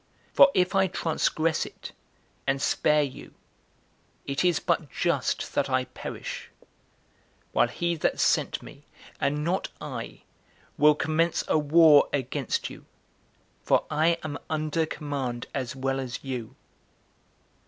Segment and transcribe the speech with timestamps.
[0.33, 1.91] For if I transgress it,
[2.47, 3.35] and spare you,
[4.25, 6.49] it is but just that I perish;
[7.51, 8.87] while he that sent me,
[9.19, 10.23] and not I,
[10.75, 12.87] will commence a war against you;
[13.61, 16.55] for I am under command as well as you."